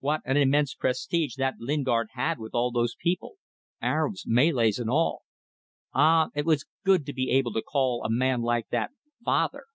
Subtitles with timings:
[0.00, 3.36] What an immense prestige that Lingard had with all those people
[3.80, 5.22] Arabs, Malays and all.
[5.94, 8.90] Ah, it was good to be able to call a man like that
[9.24, 9.66] father.